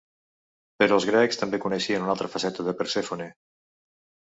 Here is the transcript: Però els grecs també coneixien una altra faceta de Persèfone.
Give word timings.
Però 0.81 0.97
els 1.01 1.05
grecs 1.09 1.39
també 1.41 1.59
coneixien 1.67 2.07
una 2.07 2.13
altra 2.15 2.33
faceta 2.37 2.67
de 2.71 2.77
Persèfone. 2.83 3.31